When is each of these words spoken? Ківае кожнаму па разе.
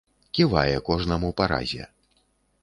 Ківае 0.37 0.79
кожнаму 0.87 1.29
па 1.43 1.49
разе. 1.53 1.83